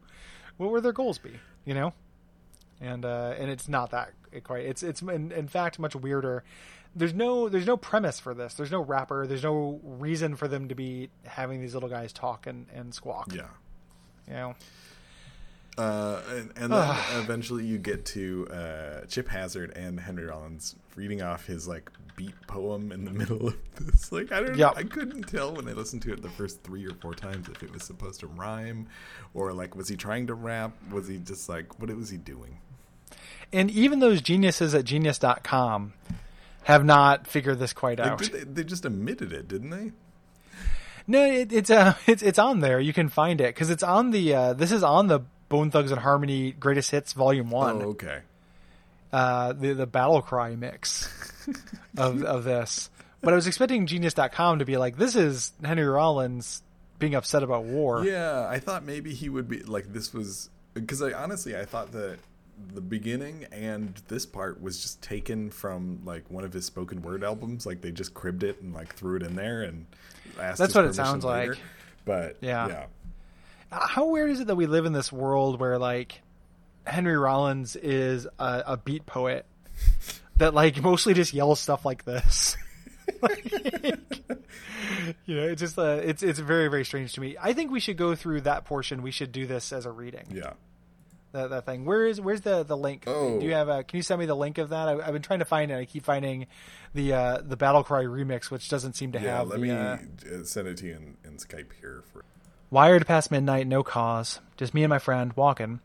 [0.62, 1.32] What would their goals be?
[1.66, 1.94] You know,
[2.80, 4.64] and uh, and it's not that quite.
[4.66, 6.44] It's it's in, in fact much weirder.
[6.96, 8.54] There's no there's no premise for this.
[8.54, 9.26] There's no rapper.
[9.26, 13.34] There's no reason for them to be having these little guys talk and, and squawk.
[13.34, 13.48] Yeah.
[14.28, 14.56] You know.
[15.80, 21.22] Uh, and, and then eventually you get to uh, Chip Hazard and Henry Rollins reading
[21.22, 24.12] off his like beat poem in the middle of this.
[24.12, 24.74] Like I don't, Yep.
[24.76, 27.64] I couldn't tell when I listened to it the first three or four times if
[27.64, 28.88] it was supposed to rhyme,
[29.34, 30.74] or like was he trying to rap?
[30.92, 32.60] Was he just like what was he doing?
[33.54, 35.94] And even those geniuses at genius.com
[36.64, 38.20] have not figured this quite out.
[38.22, 39.92] they, they just omitted it, didn't they?
[41.08, 42.80] No, it, it's uh, it's it's on there.
[42.80, 44.34] You can find it because it's on the.
[44.34, 47.82] Uh, this is on the Bone Thugs and Harmony Greatest Hits Volume One.
[47.82, 48.20] Oh, okay.
[49.14, 51.08] Uh, the the battle cry mix
[51.98, 52.90] of of this.
[53.22, 56.64] But I was expecting Genius.com to be like, this is Henry Rollins
[56.98, 58.04] being upset about war.
[58.04, 61.92] Yeah, I thought maybe he would be like this was because I honestly I thought
[61.92, 62.18] that
[62.74, 67.24] the beginning and this part was just taken from like one of his spoken word
[67.24, 67.66] albums.
[67.66, 69.86] Like they just cribbed it and like threw it in there and
[70.40, 70.60] asked.
[70.60, 71.52] That's what it sounds later.
[71.54, 71.60] like.
[72.06, 72.68] But Yeah.
[72.68, 72.86] yeah,
[73.72, 76.22] How weird is it that we live in this world where like
[76.86, 79.46] Henry Rollins is a, a beat poet
[80.38, 82.58] that like mostly just yells stuff like this.
[83.22, 83.52] Like,
[85.26, 87.36] you know, it's just uh, it's it's very very strange to me.
[87.40, 89.02] I think we should go through that portion.
[89.04, 90.26] We should do this as a reading.
[90.32, 90.54] yeah.
[91.34, 91.86] that, that thing.
[91.86, 93.04] Where is where's the the link?
[93.08, 93.40] Oh.
[93.40, 93.84] Do you have a?
[93.84, 94.88] Can you send me the link of that?
[94.88, 95.76] I, I've been trying to find it.
[95.76, 96.48] I keep finding
[96.94, 99.28] the uh, the Battle Cry remix, which doesn't seem to have.
[99.28, 102.04] Yeah, have let the me uh, uh, send it to you in, in Skype here.
[102.12, 102.24] For
[102.70, 105.80] wired past midnight, no cause, just me and my friend walking.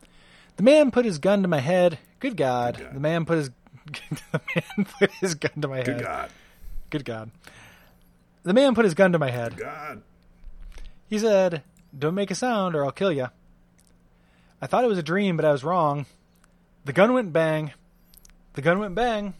[0.56, 1.98] The man put his gun to my head.
[2.20, 2.76] Good God!
[2.76, 2.94] Good God.
[2.94, 3.50] The man put his
[4.32, 5.96] the man put his gun to my good head.
[5.98, 6.30] Good God,
[6.90, 7.30] Good God!
[8.42, 9.56] The man put his gun to my head.
[9.56, 10.02] Good God,
[11.08, 11.62] He said,
[11.96, 13.28] "Don't make a sound, or I'll kill you."
[14.60, 16.06] I thought it was a dream, but I was wrong.
[16.84, 17.72] The gun went bang.
[18.54, 19.34] The gun went bang.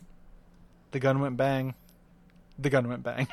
[0.90, 1.74] The gun went bang.
[2.58, 3.26] The gun went bang.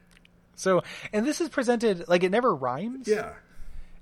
[0.56, 3.06] so, and this is presented like it never rhymes.
[3.06, 3.34] yeah,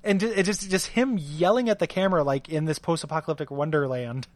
[0.04, 4.26] And it just just him yelling at the camera like in this post-apocalyptic wonderland,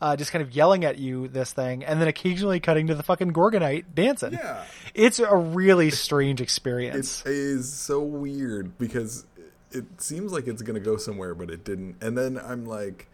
[0.00, 3.02] uh, just kind of yelling at you this thing, and then occasionally cutting to the
[3.04, 4.32] fucking Gorgonite dancing.
[4.32, 4.64] yeah.
[4.94, 7.22] It's a really strange experience.
[7.24, 9.24] It is so weird because
[9.70, 12.02] it seems like it's gonna go somewhere, but it didn't.
[12.02, 13.08] And then I'm like,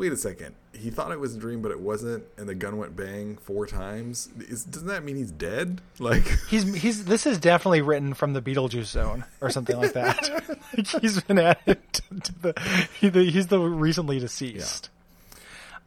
[0.00, 0.54] wait a second.
[0.72, 3.66] He thought it was a dream, but it wasn't, and the gun went bang four
[3.66, 4.30] times.
[4.38, 5.80] Is, doesn't that mean he's dead?
[6.00, 10.30] Like, He's he's this is definitely written from the Beetlejuice zone or something like that.
[10.76, 12.02] like he's been added to,
[12.40, 14.88] the, he, the he's the recently deceased.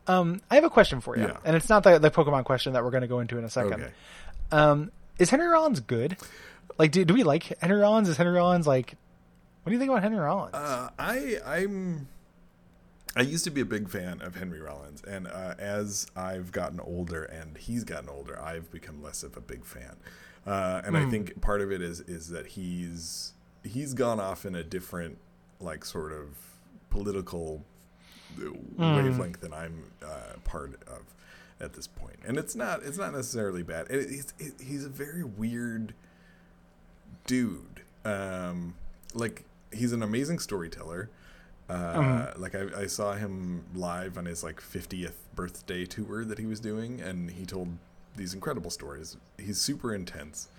[0.05, 1.37] Um, I have a question for you, Yeah.
[1.45, 3.49] and it's not the, the Pokemon question that we're going to go into in a
[3.49, 3.73] second.
[3.73, 3.91] okay.
[4.51, 6.17] Um, is Henry Rollins good?
[6.77, 8.09] Like, do, do we like Henry Rollins?
[8.09, 8.95] Is Henry Rollins like?
[9.63, 10.53] What do you think about Henry Rollins?
[10.53, 12.07] Uh, I I'm
[13.15, 16.79] I used to be a big fan of Henry Rollins, and uh, as I've gotten
[16.79, 19.97] older and he's gotten older, I've become less of a big fan.
[20.45, 24.55] Uh, and I think part of it is is that he's he's gone off in
[24.55, 25.17] a different
[25.61, 26.37] like sort of
[26.89, 27.63] political
[28.77, 31.03] wavelength than I'm uh, part of
[31.61, 32.17] at this point.
[32.25, 33.87] And it's not it's not necessarily bad.
[33.89, 35.93] It, it's it, he's a very weird
[37.25, 37.81] dude.
[38.03, 38.75] Um,
[39.13, 41.09] like he's an amazing storyteller.
[41.73, 46.45] Uh, Like I, I saw him live on his like 50th birthday tour that he
[46.45, 47.69] was doing, and he told
[48.15, 49.17] these incredible stories.
[49.37, 50.49] He's super intense.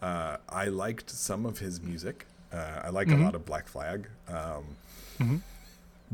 [0.00, 2.26] Uh, I liked some of his music.
[2.52, 4.08] Uh, I like a lot of Black Flag.
[4.28, 5.42] Um,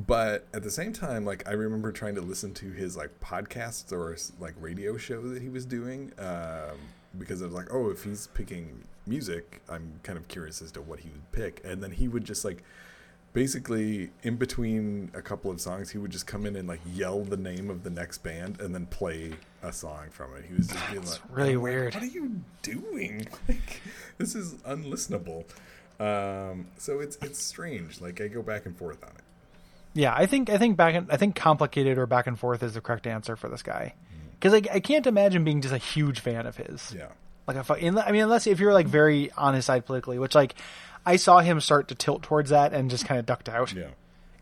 [0.06, 3.92] But at the same time, like I remember trying to listen to his like podcasts
[3.92, 6.76] or like radio show that he was doing um,
[7.18, 10.82] because I was like, oh, if he's picking music, I'm kind of curious as to
[10.82, 11.62] what he would pick.
[11.64, 12.62] And then he would just like
[13.36, 17.22] basically in between a couple of songs, he would just come in and like yell
[17.22, 19.30] the name of the next band and then play
[19.62, 20.46] a song from it.
[20.46, 21.94] He was just being like, really like, weird.
[21.94, 23.28] what are you doing?
[23.48, 23.82] Like,
[24.16, 25.44] this is unlistenable.
[26.00, 28.00] Um, so it's it's strange.
[28.00, 29.24] Like I go back and forth on it.
[29.92, 32.72] Yeah, I think I think back and I think complicated or back and forth is
[32.72, 33.92] the correct answer for this guy.
[34.40, 36.94] Because I, I can't imagine being just a huge fan of his.
[36.96, 37.08] Yeah.
[37.46, 40.54] Like, I mean, unless if you're like very on his side politically, which like
[41.06, 43.72] I saw him start to tilt towards that and just kind of ducked out.
[43.72, 43.90] Yeah.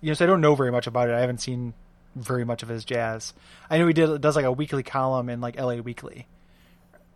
[0.01, 1.15] You know, so I don't know very much about it.
[1.15, 1.75] I haven't seen
[2.17, 3.35] very much of his jazz.
[3.69, 5.81] I know he did does like a weekly column in like L.A.
[5.81, 6.27] Weekly,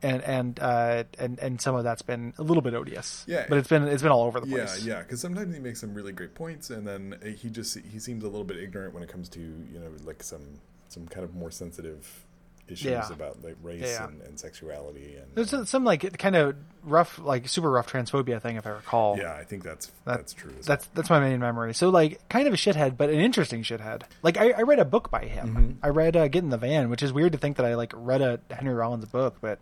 [0.02, 3.24] and and uh, and and some of that's been a little bit odious.
[3.26, 3.46] Yeah.
[3.48, 4.84] but it's been it's been all over the place.
[4.84, 5.02] Yeah, yeah.
[5.02, 8.28] Because sometimes he makes some really great points, and then he just he seems a
[8.28, 11.50] little bit ignorant when it comes to you know like some some kind of more
[11.50, 12.26] sensitive
[12.70, 13.12] issues Yeah.
[13.12, 14.07] about like race Yeah.
[14.07, 18.40] and, and sexuality and There's some- some like kind of rough, like super rough transphobia
[18.40, 19.18] thing, if I recall.
[19.18, 20.54] yeah, I think that's That- that's true.
[20.64, 21.74] That's that's my main memory.
[21.74, 24.02] So like kind of a shithead, but an interesting shithead.
[24.22, 25.78] Like I, I read a book by him.
[25.83, 27.92] I read uh, Get in the Van, which is weird to think that I like
[27.94, 29.59] read a Henry Rollins book, but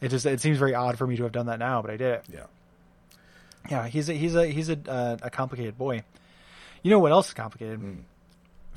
[0.00, 1.96] it just it seems very odd for me to have done that now, but I
[1.96, 2.24] did it.
[2.32, 2.48] well.
[3.70, 6.02] Yeah, he's a he's a he's a uh, a complicated boy.
[6.82, 7.80] You know what else is complicated?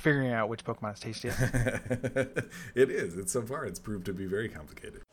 [0.02, 1.40] Figuring out which Pokemon is tastiest.
[2.74, 3.16] it is.
[3.18, 5.04] It's so far it's proved to be very complicated.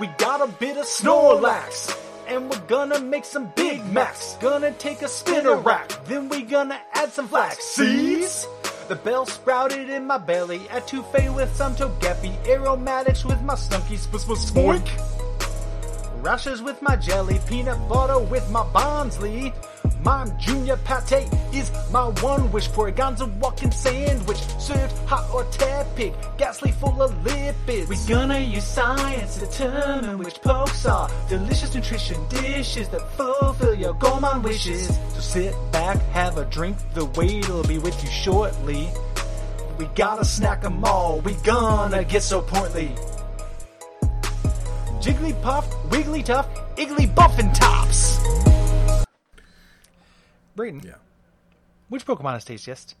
[0.00, 1.94] we got a bit of Snorlax,
[2.26, 4.38] and we're gonna make some Big Macs.
[4.40, 8.48] Gonna take a spinner rack, then we gonna add some flax seeds.
[8.88, 13.98] The bell sprouted in my belly, at etouffee with some togepi, aromatics with my stunky
[14.00, 14.88] sp sp spoink.
[16.22, 19.52] Rashes with my jelly, peanut butter with my Bonsley.
[20.04, 22.66] Mom Junior Pate is my one wish.
[22.66, 27.88] for a walking sandwich, served hot or tepid, ghastly full of lipids.
[27.88, 33.94] We gonna use science to determine which pokes are delicious nutrition dishes that fulfill your
[33.94, 34.88] gourmand wishes.
[35.14, 38.88] So sit back, have a drink, the wait will be with you shortly.
[39.78, 42.92] We gotta snack 'em all, we gonna get so portly.
[45.00, 48.51] Jigglypuff, Wigglytuff, Iggly Buffin Tops.
[50.56, 50.96] Brayton, Yeah.
[51.88, 52.94] which Pokemon is tastiest?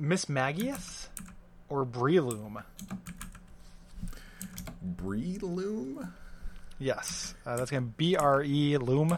[0.00, 1.08] Mismagius
[1.68, 2.62] or Breloom?
[4.96, 6.10] Breloom?
[6.78, 9.16] Yes, uh, that's gonna B R E Loom.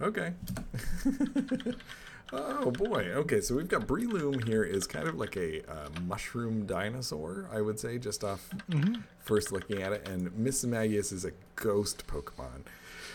[0.00, 0.32] Okay.
[2.32, 3.10] oh boy.
[3.14, 7.60] Okay, so we've got Breloom here is kind of like a uh, mushroom dinosaur, I
[7.60, 8.50] would say, just off
[9.20, 10.08] first looking at it.
[10.08, 12.62] And Mismagius is a ghost Pokemon.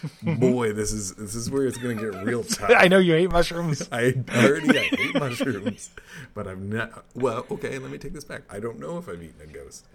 [0.24, 2.72] boy, this is this is where it's gonna get real tough.
[2.76, 3.88] I know you hate mushrooms.
[3.92, 5.92] I already I hate mushrooms,
[6.34, 7.06] but i am not.
[7.16, 8.44] Well, okay, let me take this back.
[8.50, 9.86] I don't know if I've eaten a ghost.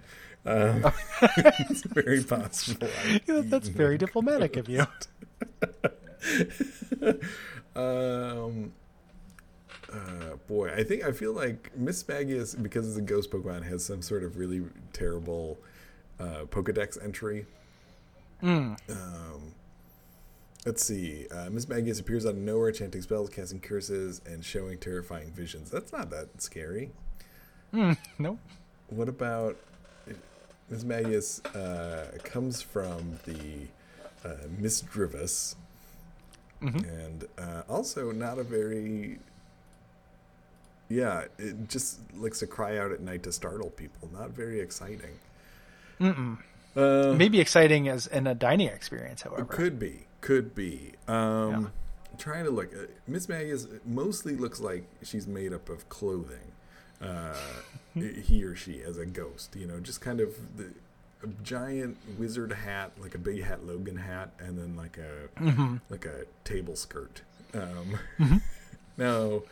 [0.47, 0.93] Um,
[1.71, 2.88] it's very possible.
[3.07, 4.87] I've That's very diplomatic of you.
[7.77, 8.73] Um,
[9.93, 14.03] uh, boy, I think I feel like Mismagius, because it's a ghost Pokemon, has some
[14.03, 14.62] sort of really
[14.93, 15.59] terrible
[16.21, 17.47] uh, Pokedex entry.
[18.43, 18.77] Um,
[20.64, 21.27] let's see.
[21.31, 25.70] Uh, Mismagius appears out of nowhere, chanting spells, casting curses, and showing terrifying visions.
[25.70, 26.90] That's not that scary.
[28.18, 28.38] Nope.
[28.88, 29.57] What about
[30.70, 33.66] Mismagius uh, comes from the
[34.24, 35.57] uh, Misdreavus,
[36.61, 39.18] and uh, also not a very
[40.88, 41.24] yeah.
[41.38, 44.09] It just likes to cry out at night to startle people.
[44.12, 45.11] Not very exciting.
[46.00, 49.42] Uh, Maybe exciting as in a dining experience, however.
[49.42, 50.92] It could be, could be.
[51.06, 51.70] Um,
[52.16, 52.72] Trying to look.
[52.74, 56.52] Uh, Miss is mostly looks like she's made up of clothing.
[57.02, 57.34] Uh,
[57.94, 60.72] he or she as a ghost, you know, just kind of the
[61.22, 65.76] a giant wizard hat, like a big hat Logan hat, and then like a Mm-hmm.
[65.90, 67.22] like a table skirt.
[67.52, 67.98] Um,
[68.96, 69.42] now,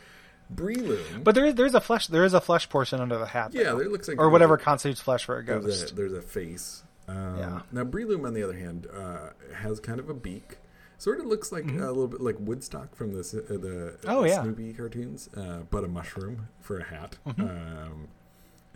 [0.54, 1.24] Breloom.
[1.24, 3.52] But there is there's a flesh there is a flesh portion under the hat.
[3.54, 3.78] yeah, though.
[3.78, 5.92] there looks like or whatever there's constitutes flesh for a a, there's ghost.
[5.92, 6.82] a, there's a face.
[7.08, 7.60] Um, Yeah.
[7.72, 10.58] Now, Breloom, on the other hand, uh, has kind of a beak.
[11.02, 14.08] Sort of looks like a little bit like Woodstock from the uh, the Mm-hmm.
[14.08, 14.40] Oh, yeah.
[14.40, 17.18] Snoopy cartoons, uh, but a mushroom for a hat.
[17.26, 17.42] Mm-hmm.
[17.42, 18.08] Um,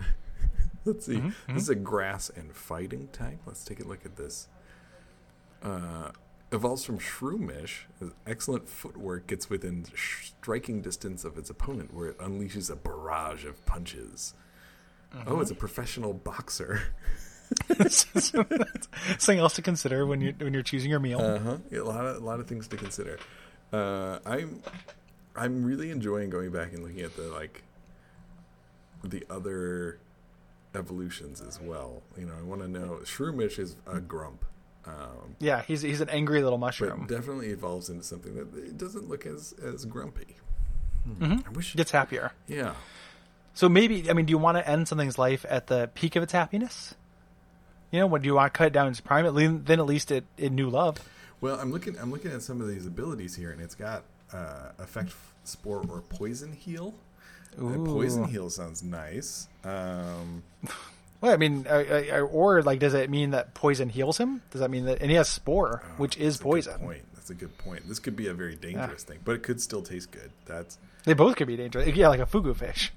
[0.84, 1.22] let's see.
[1.46, 3.38] This is a grass and fighting type.
[3.46, 4.48] Let's take a look at this.
[5.62, 6.10] Uh,
[6.50, 7.82] evolves from Shroomish.
[8.26, 13.64] Excellent footwork gets within striking distance of its opponent, where it unleashes a barrage of
[13.66, 14.34] punches.
[15.28, 16.82] Oh, it's a professional boxer.
[17.88, 21.20] Something else to consider when you when you're choosing your meal.
[21.20, 21.56] Uh huh.
[21.72, 23.18] a lot of a lot of things to consider.
[23.72, 24.62] Uh, I'm
[25.34, 27.62] I'm really enjoying going back and looking at the like
[29.04, 29.98] the other
[30.74, 32.02] evolutions as well.
[32.18, 33.00] You know, I want to know.
[33.04, 34.44] Shroomish is a grump,
[34.86, 37.06] um, yeah, he's he's an angry little but mushroom.
[37.08, 40.36] definitely evolves into something that it doesn't look as as grumpy.
[41.08, 41.48] Mm-hmm.
[41.48, 41.74] I wish.
[41.74, 42.32] Gets happier.
[42.46, 42.74] Yeah.
[43.54, 46.22] So maybe I mean, do you want to end something's life at the peak of
[46.22, 46.94] its happiness?
[47.90, 49.26] You know, when do you want to cut it down its prime?
[49.26, 50.98] At least, then at least it, it knew love.
[51.40, 51.96] Well, I'm looking.
[51.98, 55.12] I'm looking at some of these abilities here, and it's got uh, effect,
[55.44, 56.94] spore, or poison heal.
[57.58, 59.48] Uh, poison heal sounds nice.
[59.64, 60.42] Um,
[61.22, 61.72] Well, I mean, uh,
[62.12, 64.42] uh, or like, does it mean that poison heals him?
[64.50, 65.00] Does that mean that?
[65.00, 66.78] And he has spore, which is That's a good poison.
[66.80, 67.02] point.
[67.14, 67.88] That's a good point.
[67.88, 70.30] This could be a very dangerous thing, but it could still taste good.
[70.44, 71.88] That's They both could be dangerous.
[71.96, 72.92] Yeah, like a fugu fish.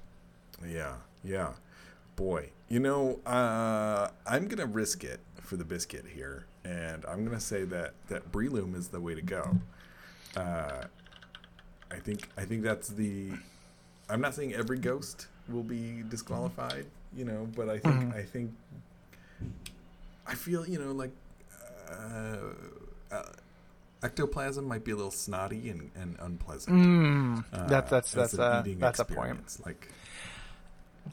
[0.67, 1.53] yeah, yeah.
[2.17, 7.39] Boy, you know, uh, I'm gonna risk it for the biscuit here, and I'm gonna
[7.39, 9.57] say that that Breloom is the way to go.
[10.37, 10.83] Uh,
[11.91, 13.31] I think I think that's the.
[14.09, 18.51] I'm not saying every ghost will be disqualified, you know, but I think I think
[20.27, 21.11] I feel you know like
[21.89, 22.37] uh,
[23.11, 23.23] uh,
[24.03, 26.75] ectoplasm might be a little snotty and, and unpleasant.
[26.75, 29.57] Mm, uh, that, that's that's uh, eating that's a point.
[29.65, 29.91] Like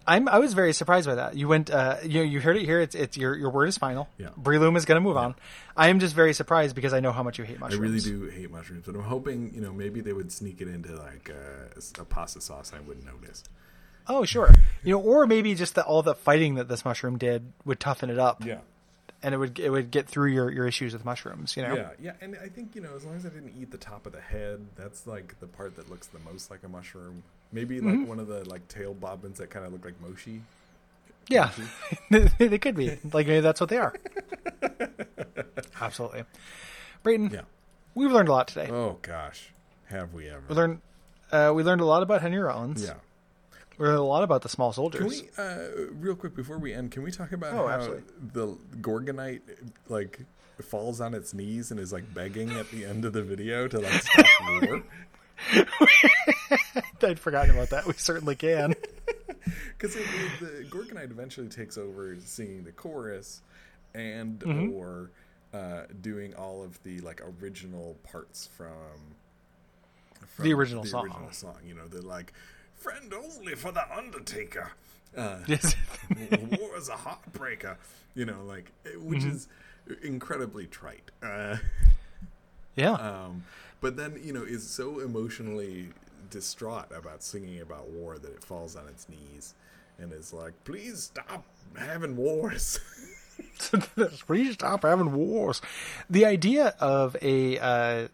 [0.06, 1.36] I'm I was very surprised by that.
[1.36, 2.80] You went uh you you heard it here.
[2.80, 4.08] It's it's your your word is final.
[4.18, 4.28] Yeah.
[4.40, 5.34] Breloom is going to move on.
[5.76, 7.80] I am just very surprised because I know how much you hate mushrooms.
[7.80, 10.68] I really do hate mushrooms, but I'm hoping you know maybe they would sneak it
[10.68, 13.44] into like uh, a pasta sauce I wouldn't notice.
[14.08, 14.50] Oh sure,
[14.84, 18.08] you know, or maybe just that all the fighting that this mushroom did would toughen
[18.08, 18.58] it up, Yeah.
[19.22, 21.56] and it would it would get through your, your issues with mushrooms.
[21.56, 21.74] You know.
[21.74, 24.06] Yeah, yeah, and I think you know as long as I didn't eat the top
[24.06, 27.24] of the head, that's like the part that looks the most like a mushroom.
[27.52, 28.06] Maybe like Mm-hmm.
[28.06, 30.42] one of the like tail bobbins that kind of look like Moshi.
[31.28, 31.50] Yeah,
[32.38, 33.92] they could be like maybe that's what they are.
[35.80, 36.24] Absolutely,
[37.02, 37.30] Brayton.
[37.32, 37.40] Yeah.
[37.94, 38.68] We've learned a lot today.
[38.70, 39.50] Oh gosh,
[39.86, 40.42] have we ever?
[40.48, 40.80] we learned
[41.32, 42.84] uh, we learned a lot about Henry Rollins.
[42.84, 42.94] yeah.
[43.78, 45.00] we learned a lot about the small soldiers.
[45.00, 48.04] Can we, uh, real quick before we end, can we talk about Oh, how absolutely.
[48.32, 49.40] the Gorgonite
[49.88, 50.20] like
[50.62, 53.78] falls on its knees and is like begging at the end of the video to
[53.80, 54.26] like stop
[54.62, 54.82] war?
[57.02, 57.86] I'd forgotten about that.
[57.86, 58.74] We certainly can.
[59.78, 63.42] Because the Gorgonite eventually takes over singing the chorus
[63.94, 64.72] and Mm-hmm.
[64.72, 65.10] or
[65.54, 68.68] uh, doing all of the like original parts from,
[70.26, 71.04] from The original the song.
[71.04, 72.32] Original song, you know, the like
[72.74, 74.72] friend only for the Undertaker.
[75.16, 75.76] Uh, Yes.
[76.58, 77.76] war is a heartbreaker.
[78.14, 79.30] You know, like which Mm-hmm.
[79.30, 79.48] is
[80.02, 81.10] incredibly trite.
[81.22, 81.58] Uh,
[82.74, 82.92] yeah.
[82.94, 83.44] um,
[83.80, 85.90] but then you know is so emotionally
[86.30, 89.54] distraught about singing about war that it falls on its knees
[89.98, 91.44] and is like, "Please stop
[91.76, 92.80] having wars."
[94.26, 95.60] Please stop having wars.
[96.08, 98.08] The idea of a uh,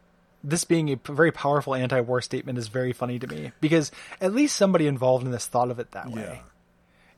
[0.44, 4.57] this being a very powerful anti-war statement is very funny to me because at least
[4.57, 6.22] somebody involved in this thought of it that way.
[6.22, 6.38] yeah.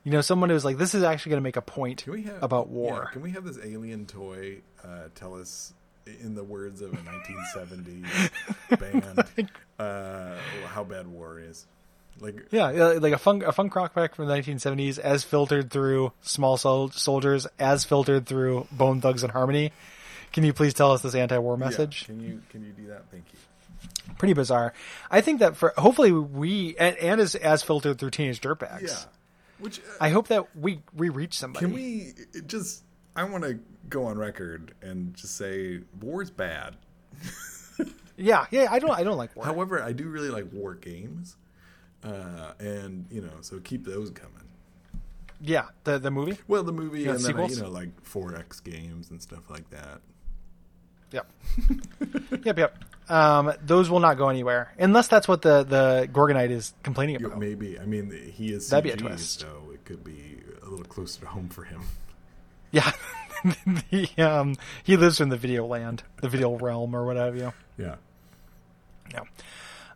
[0.03, 2.67] You know, someone who's like, "This is actually going to make a point have about
[2.67, 5.73] yeah, war." can we have this alien toy uh, tell us,
[6.05, 8.29] in the words of a 1970s
[8.79, 10.35] band, uh,
[10.67, 11.65] how bad war is?
[12.19, 15.69] Like, Yeah, yeah, like a funk a funk rock back from the 1970s, as filtered
[15.69, 19.73] through Small Sol- Soldiers, as filtered through Bone Thugs and Harmony.
[20.31, 22.05] Can you please tell us this anti-war yeah, message?
[22.05, 23.05] can you can you do that?
[23.11, 23.39] Thank you.
[24.17, 24.73] Pretty bizarre.
[25.11, 28.81] I think that for hopefully we and, and as as filtered through Teenage Dirtbags.
[28.81, 28.99] Yeah.
[29.59, 31.65] Which uh, I hope that we we reach somebody.
[31.65, 32.13] Can we
[32.47, 32.83] just?
[33.15, 33.59] I want to
[33.89, 36.75] go on record and just say war's bad.
[38.17, 38.67] Yeah, yeah.
[38.71, 39.43] I don't I don't like war.
[39.43, 41.35] However, I do really like war games,
[42.01, 44.47] uh, and you know, so keep those coming.
[45.41, 46.37] yeah, the the movie.
[46.47, 47.57] Well, the movie Yeah, and then uh, sequels?
[47.57, 49.99] you know, like 4X games and stuff like that.
[51.11, 51.29] Yep.
[52.45, 52.77] yep, yep.
[53.09, 57.37] Um, those will not go anywhere unless that's what the the Gorgonite is complaining about.
[57.37, 57.77] Maybe.
[57.77, 59.41] I mean, he is That'd be a twist.
[59.41, 61.81] so it could be a little closer to home for him.
[62.75, 62.91] Yeah,
[63.91, 67.37] the, um, he lives in the video land, the video realm, or whatever.
[67.37, 67.53] You.
[67.77, 67.95] Yeah.
[69.13, 69.21] Yeah.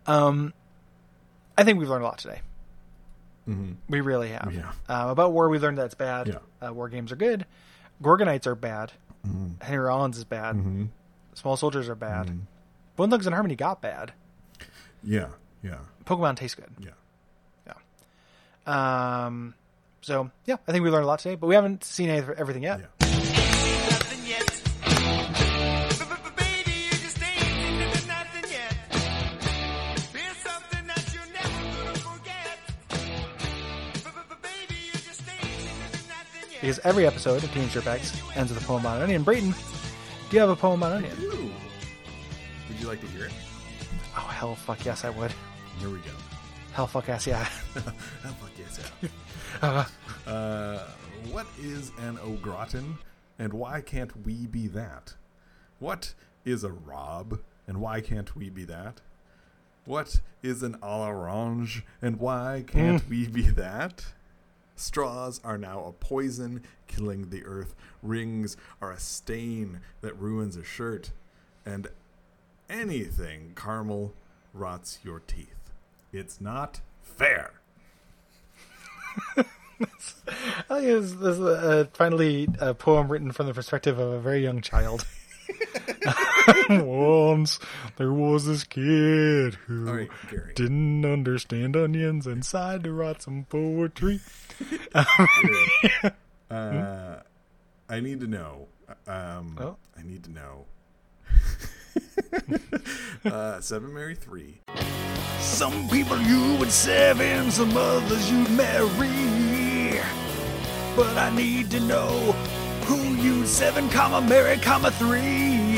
[0.07, 0.53] Um,
[1.57, 2.41] I think we've learned a lot today.
[3.89, 4.53] We really have.
[4.53, 4.71] Yeah.
[4.87, 6.27] Um, about war, we learned that it's bad.
[6.27, 6.67] Yeah.
[6.67, 7.45] Uh, war games are good.
[8.01, 8.91] Gorgonites are bad.
[9.59, 10.55] Henry Rollins is bad.
[11.33, 12.31] Small soldiers are bad.
[12.95, 14.13] Bone Thugs and Harmony got bad.
[15.03, 15.29] Yeah.
[15.63, 15.79] Yeah.
[16.05, 16.69] Pokemon tastes good.
[16.79, 16.91] Yeah.
[18.67, 19.25] Yeah.
[19.25, 19.55] Um.
[20.01, 22.63] So yeah, I think we learned a lot today, but we haven't seen any, everything
[22.63, 22.79] yet.
[22.79, 23.05] Yeah.
[36.61, 39.23] Because every episode of Teenage Dirtbags ends with a poem about an onion.
[39.23, 39.51] Brayton,
[40.29, 41.17] do you have a poem about an onion?
[41.21, 41.51] Ooh.
[42.67, 43.31] Would you like to hear it?
[44.15, 45.33] Oh hell, fuck yes, I would.
[45.79, 46.11] Here we go.
[46.79, 47.45] Hell, fuck yes, yeah.
[47.75, 47.81] Oh,
[48.39, 49.85] fuck yes, yeah.
[50.31, 50.79] uh,
[51.29, 52.37] what is an au
[53.37, 55.15] and why can't we be that?
[55.79, 56.13] What
[56.45, 59.01] is a rob, and why can't we be that?
[59.83, 64.05] What is an à l'orange, and why can't we be that?
[64.77, 67.75] Straws are now a poison, killing the earth.
[68.01, 71.11] Rings are a stain that ruins a shirt.
[71.65, 71.89] And
[72.69, 74.13] anything caramel
[74.53, 75.58] rots your teeth.
[76.11, 77.53] It's not fair.
[79.37, 79.43] I
[80.81, 84.61] think this, is uh, finally a poem written from the perspective of a very young
[84.61, 85.05] child.
[86.69, 87.59] Once
[87.97, 90.09] there was this kid who right,
[90.55, 94.19] didn't understand onions and decided to write some poetry.
[96.51, 97.17] Uh,
[97.89, 98.67] I need to know.
[99.07, 99.77] Um, Oh.
[99.97, 100.65] I need to know.
[103.25, 104.61] uh, Seven Mary Three.
[105.39, 109.99] Some people you would seven, some others you'd marry.
[110.95, 112.33] But I need to know
[112.83, 115.21] who you seven, comma marry, comma three.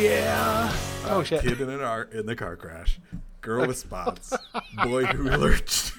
[0.01, 0.75] Yeah.
[1.05, 1.41] Oh shit.
[1.41, 2.99] Kid in an ar- in the car crash.
[3.41, 4.33] Girl with spots.
[4.83, 5.93] Boy who lurched.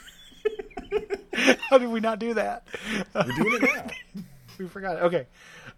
[1.69, 2.67] How did we not do that?
[3.15, 4.23] We're doing it now.
[4.59, 5.03] we forgot.
[5.03, 5.27] Okay.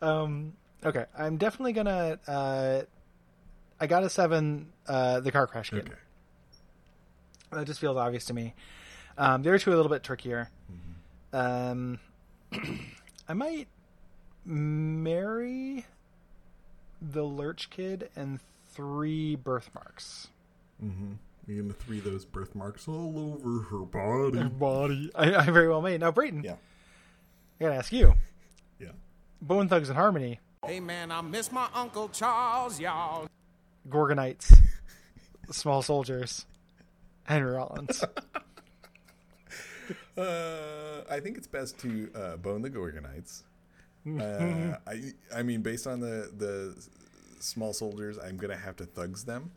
[0.02, 0.52] Um,
[0.84, 1.06] okay.
[1.16, 2.18] I'm definitely gonna.
[2.26, 2.82] Uh,
[3.80, 4.68] I got a seven.
[4.86, 5.80] Uh, the car crash kid.
[5.88, 5.98] Okay.
[7.52, 8.54] That just feels obvious to me.
[9.16, 10.48] Um, the other two are a little bit trickier.
[11.32, 11.98] Um,
[13.28, 13.68] I might
[14.44, 15.84] marry
[17.00, 18.40] the Lurch Kid and
[18.72, 20.28] three birthmarks.
[21.46, 24.48] You're gonna three those birthmarks all over her body.
[24.48, 25.10] Body.
[25.14, 25.96] I, I very well may.
[25.98, 26.56] Now, Brayton, Yeah.
[27.60, 28.14] I gotta ask you.
[28.80, 28.88] Yeah.
[29.40, 33.26] Bone Thugs and Harmony, Hey man, I miss my Uncle Charles, y'all.
[33.88, 34.56] Gorgonites,
[35.50, 36.46] Small Soldiers,
[37.24, 38.02] Henry Rollins.
[40.16, 43.42] Uh, I think it's best to uh, bone the Gorgonites.
[44.20, 46.76] Uh, I I mean, based on the the
[47.40, 49.50] small soldiers, I'm gonna have to thugs them,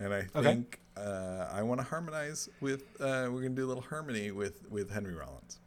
[0.00, 2.80] and I think uh, I want to harmonize with.
[2.98, 5.58] Uh, we're gonna do a little harmony with with Henry Rollins.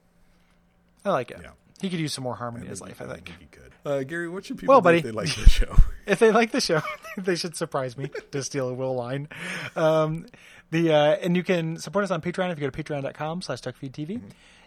[1.05, 1.37] I like it.
[1.43, 1.51] Yeah.
[1.79, 3.31] He could use some more harmony in his life, I think.
[3.39, 3.71] he could.
[3.85, 4.97] Uh, Gary, what should people Well, do buddy.
[4.97, 5.75] if they like the show?
[6.07, 6.81] If they like the show,
[7.17, 9.27] they should surprise me to steal a Will line.
[9.75, 10.25] Um,
[10.71, 13.61] the uh, and you can support us on Patreon if you go to patreon.com slash
[13.61, 14.21] duckfeedtv.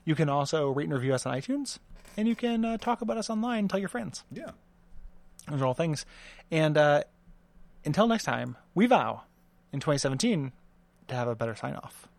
[0.05, 1.79] You can also rate and review us on iTunes,
[2.17, 3.69] and you can uh, talk about us online.
[3.69, 4.25] Tell your friends.
[4.33, 4.51] yeah.
[5.49, 6.05] Those are all things.
[6.51, 7.03] And uh,
[7.85, 9.23] until next time, we vow
[9.73, 10.53] in 2017
[11.09, 12.10] to have a better sign off.